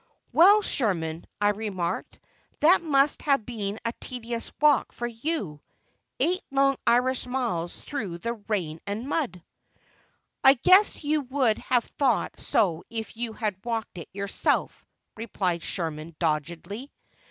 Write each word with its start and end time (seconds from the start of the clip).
"Well, 0.31 0.63
Sherman," 0.63 1.27
I 1.39 1.49
remarked, 1.49 2.17
"that 2.61 2.81
must 2.81 3.21
have 3.21 3.45
been 3.45 3.77
a 3.85 3.93
tedious 3.99 4.51
walk 4.59 4.91
for 4.91 5.05
you, 5.05 5.61
eight 6.19 6.41
long 6.49 6.77
Irish 6.87 7.27
miles 7.27 7.79
through 7.79 8.17
the 8.17 8.33
rain 8.33 8.81
and 8.87 9.07
mud." 9.07 9.43
"I 10.43 10.55
guess 10.55 11.03
you 11.03 11.21
would 11.21 11.59
have 11.59 11.83
thought 11.85 12.39
so 12.39 12.83
if 12.89 13.15
you 13.15 13.33
had 13.33 13.63
walked 13.63 13.99
it 13.99 14.09
yourself," 14.11 14.83
replied 15.15 15.61
Sherman, 15.61 16.15
doggedly. 16.17 16.91